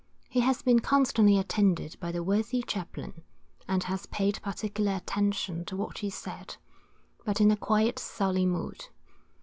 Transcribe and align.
He 0.27 0.39
has 0.39 0.63
been 0.63 0.79
constantly 0.79 1.37
attended 1.37 1.95
by 1.99 2.11
the 2.11 2.23
worthy 2.23 2.63
chaplain, 2.65 3.21
and 3.67 3.83
has 3.83 4.07
paid 4.07 4.41
particular 4.41 4.93
attention 4.93 5.63
to 5.65 5.75
what 5.77 5.99
he 5.99 6.09
said, 6.09 6.57
but 7.23 7.39
in 7.39 7.51
a 7.51 7.55
quiet 7.55 7.99
surly 7.99 8.47
mood. 8.47 8.85